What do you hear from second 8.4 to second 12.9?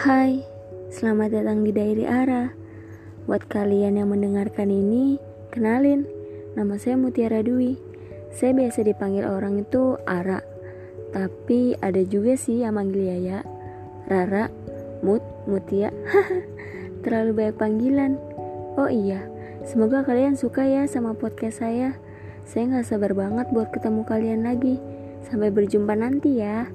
biasa dipanggil orang itu Ara. Tapi ada juga sih yang